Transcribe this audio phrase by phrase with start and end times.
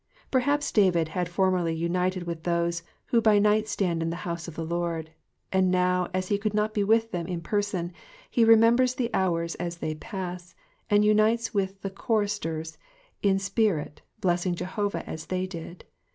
[0.31, 4.55] Perhaps David had formerly united with those who by night stand in the house of
[4.55, 5.11] the Lord,"
[5.53, 7.93] and now as he could not be with them in person,
[8.27, 10.55] he remembers the hours as they pass,
[10.89, 12.79] and unites with the choristers
[13.21, 15.85] in spirit, blessing Jehovah as they did.